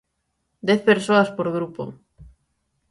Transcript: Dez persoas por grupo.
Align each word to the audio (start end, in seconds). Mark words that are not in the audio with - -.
Dez 0.67 0.79
persoas 0.89 1.29
por 1.37 1.47
grupo. 1.57 1.83